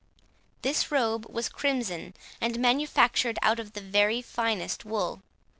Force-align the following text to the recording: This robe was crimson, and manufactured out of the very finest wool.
This 0.63 0.91
robe 0.91 1.27
was 1.29 1.47
crimson, 1.47 2.15
and 2.41 2.57
manufactured 2.57 3.37
out 3.43 3.59
of 3.59 3.73
the 3.73 3.81
very 3.81 4.23
finest 4.23 4.83
wool. 4.83 5.21